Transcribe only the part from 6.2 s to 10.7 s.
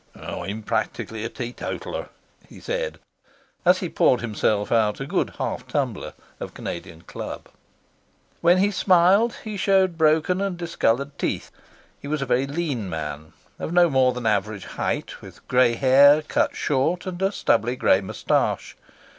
of Canadian Club. When he smiled he showed broken and